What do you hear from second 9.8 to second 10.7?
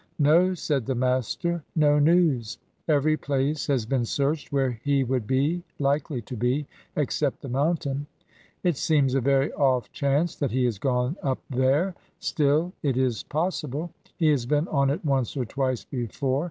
chance that he